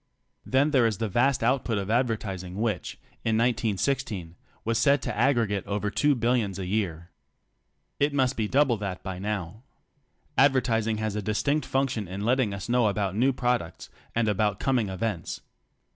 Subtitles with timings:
[0.47, 4.35] Then there is the vast output of advertis ing which, in 1916,
[4.65, 7.11] was said to aggregate over 2 billions a year.
[7.99, 9.61] (It must be double that by now.)
[10.39, 14.89] Advertising has a distinct function in letting us know about new products, and about coming
[14.89, 15.41] events.